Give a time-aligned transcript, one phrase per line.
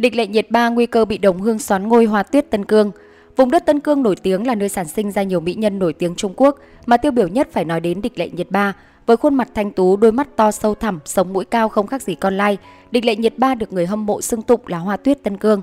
[0.00, 2.90] Địch lệ nhiệt ba nguy cơ bị đồng hương xoán ngôi hoa tuyết Tân Cương.
[3.36, 5.92] Vùng đất Tân Cương nổi tiếng là nơi sản sinh ra nhiều mỹ nhân nổi
[5.92, 8.72] tiếng Trung Quốc, mà tiêu biểu nhất phải nói đến địch lệ nhiệt ba.
[9.06, 12.02] Với khuôn mặt thanh tú, đôi mắt to sâu thẳm, sống mũi cao không khác
[12.02, 12.58] gì con lai,
[12.90, 15.60] địch lệ nhiệt ba được người hâm mộ xưng tụng là hoa tuyết Tân Cương.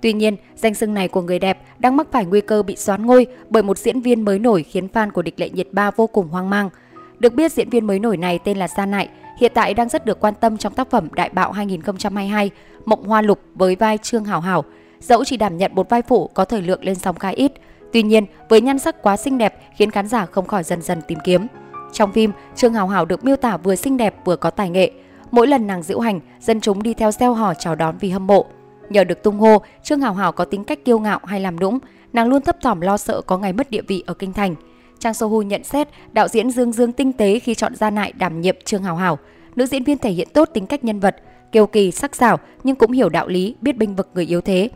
[0.00, 3.06] Tuy nhiên, danh xưng này của người đẹp đang mắc phải nguy cơ bị xoán
[3.06, 6.06] ngôi bởi một diễn viên mới nổi khiến fan của địch lệ nhiệt ba vô
[6.06, 6.70] cùng hoang mang.
[7.18, 9.08] Được biết diễn viên mới nổi này tên là Gia Nại,
[9.38, 12.50] hiện tại đang rất được quan tâm trong tác phẩm Đại bạo 2022,
[12.84, 14.64] Mộng Hoa Lục với vai Trương Hảo Hảo.
[15.00, 17.52] Dẫu chỉ đảm nhận một vai phụ có thời lượng lên sóng khá ít,
[17.92, 21.02] tuy nhiên với nhan sắc quá xinh đẹp khiến khán giả không khỏi dần dần
[21.02, 21.46] tìm kiếm.
[21.92, 24.90] Trong phim, Trương Hảo Hảo được miêu tả vừa xinh đẹp vừa có tài nghệ.
[25.30, 28.26] Mỗi lần nàng diễu hành, dân chúng đi theo xeo hò chào đón vì hâm
[28.26, 28.46] mộ.
[28.90, 31.78] Nhờ được tung hô, Trương Hảo Hảo có tính cách kiêu ngạo hay làm nũng,
[32.12, 34.54] nàng luôn thấp thỏm lo sợ có ngày mất địa vị ở kinh thành.
[34.98, 38.40] Trang Sohu nhận xét đạo diễn Dương Dương tinh tế khi chọn Gia Nại đảm
[38.40, 39.18] nhiệm Trương Hào Hảo.
[39.56, 41.16] Nữ diễn viên thể hiện tốt tính cách nhân vật,
[41.52, 44.68] kiêu kỳ, sắc sảo nhưng cũng hiểu đạo lý, biết binh vực người yếu thế.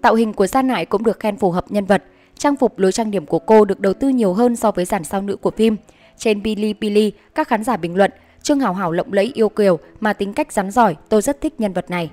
[0.00, 2.04] Tạo hình của Gia Nại cũng được khen phù hợp nhân vật.
[2.38, 5.04] Trang phục lối trang điểm của cô được đầu tư nhiều hơn so với dàn
[5.04, 5.76] sao nữ của phim.
[6.18, 8.10] Trên Bilibili, các khán giả bình luận,
[8.42, 11.60] Trương Hảo Hảo lộng lẫy yêu kiều mà tính cách rắn giỏi, tôi rất thích
[11.60, 12.10] nhân vật này.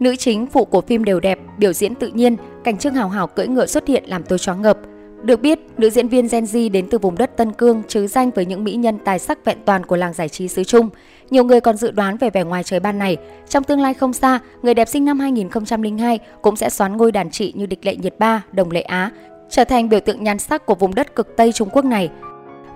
[0.00, 3.26] Nữ chính phụ của phim đều đẹp, biểu diễn tự nhiên, cảnh Trương Hảo Hảo
[3.26, 4.78] cưỡi ngựa xuất hiện làm tôi choáng ngợp.
[5.22, 8.30] Được biết, nữ diễn viên Gen Z đến từ vùng đất Tân Cương chứ danh
[8.30, 10.88] với những mỹ nhân tài sắc vẹn toàn của làng giải trí xứ Trung.
[11.30, 13.16] Nhiều người còn dự đoán về vẻ ngoài trời ban này.
[13.48, 17.30] Trong tương lai không xa, người đẹp sinh năm 2002 cũng sẽ xoán ngôi đàn
[17.30, 19.10] trị như địch lệ nhiệt ba, đồng lệ Á,
[19.50, 22.10] trở thành biểu tượng nhan sắc của vùng đất cực Tây Trung Quốc này.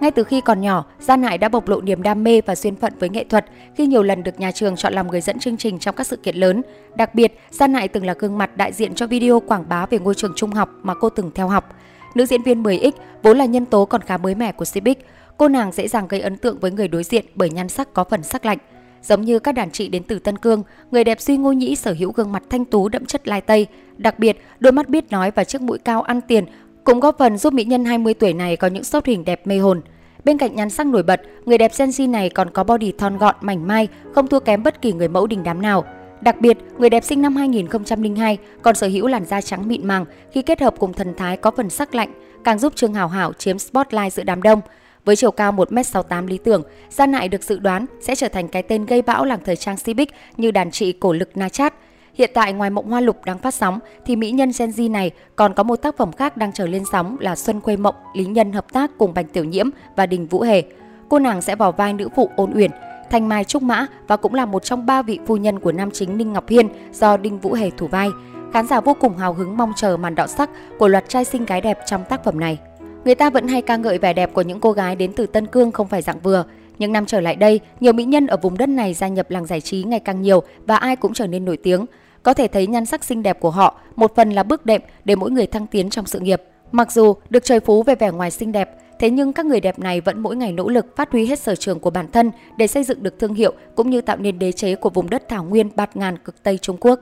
[0.00, 2.76] Ngay từ khi còn nhỏ, Gia Nại đã bộc lộ niềm đam mê và duyên
[2.76, 5.56] phận với nghệ thuật khi nhiều lần được nhà trường chọn làm người dẫn chương
[5.56, 6.62] trình trong các sự kiện lớn.
[6.94, 9.98] Đặc biệt, Gia Nại từng là gương mặt đại diện cho video quảng bá về
[9.98, 11.76] ngôi trường trung học mà cô từng theo học.
[12.14, 14.94] Nữ diễn viên 10X vốn là nhân tố còn khá mới mẻ của cbiz,
[15.40, 18.04] Cô nàng dễ dàng gây ấn tượng với người đối diện bởi nhan sắc có
[18.04, 18.58] phần sắc lạnh.
[19.02, 21.94] Giống như các đàn chị đến từ Tân Cương, người đẹp Duy Ngô Nhĩ sở
[21.98, 23.66] hữu gương mặt thanh tú đậm chất lai tây.
[23.96, 26.44] Đặc biệt, đôi mắt biết nói và chiếc mũi cao ăn tiền
[26.84, 29.58] cũng góp phần giúp mỹ nhân 20 tuổi này có những shot hình đẹp mê
[29.58, 29.80] hồn.
[30.24, 33.18] Bên cạnh nhan sắc nổi bật, người đẹp Gen Z này còn có body thon
[33.18, 35.84] gọn, mảnh mai, không thua kém bất kỳ người mẫu đình đám nào.
[36.20, 40.04] Đặc biệt, người đẹp sinh năm 2002 còn sở hữu làn da trắng mịn màng
[40.32, 42.12] khi kết hợp cùng thần thái có phần sắc lạnh,
[42.44, 44.60] càng giúp Trương Hảo Hảo chiếm spotlight giữa đám đông.
[45.04, 48.62] Với chiều cao 1m68 lý tưởng, Gia Nại được dự đoán sẽ trở thành cái
[48.62, 51.74] tên gây bão làng thời trang Civic như đàn chị cổ lực Na Chat.
[52.14, 55.10] Hiện tại ngoài Mộng Hoa Lục đang phát sóng thì mỹ nhân Gen Z này
[55.36, 58.24] còn có một tác phẩm khác đang trở lên sóng là Xuân Quê Mộng, Lý
[58.24, 60.62] Nhân hợp tác cùng bành Tiểu Nhiễm và Đình Vũ Hề.
[61.08, 62.70] Cô nàng sẽ vào vai nữ phụ ôn uyển,
[63.10, 65.90] Thanh Mai Trúc Mã và cũng là một trong ba vị phu nhân của nam
[65.90, 68.08] chính Ninh Ngọc Hiên do Đinh Vũ Hề thủ vai.
[68.52, 71.44] Khán giả vô cùng hào hứng mong chờ màn đọ sắc của loạt trai xinh
[71.44, 72.58] gái đẹp trong tác phẩm này.
[73.04, 75.46] Người ta vẫn hay ca ngợi vẻ đẹp của những cô gái đến từ Tân
[75.46, 76.44] Cương không phải dạng vừa.
[76.78, 79.46] Những năm trở lại đây, nhiều mỹ nhân ở vùng đất này gia nhập làng
[79.46, 81.86] giải trí ngày càng nhiều và ai cũng trở nên nổi tiếng.
[82.22, 85.14] Có thể thấy nhan sắc xinh đẹp của họ một phần là bước đệm để
[85.14, 86.42] mỗi người thăng tiến trong sự nghiệp.
[86.72, 89.78] Mặc dù được trời phú về vẻ ngoài xinh đẹp, thế nhưng các người đẹp
[89.78, 92.66] này vẫn mỗi ngày nỗ lực phát huy hết sở trường của bản thân để
[92.66, 95.44] xây dựng được thương hiệu cũng như tạo nên đế chế của vùng đất thảo
[95.44, 97.00] nguyên bạt ngàn cực Tây Trung Quốc.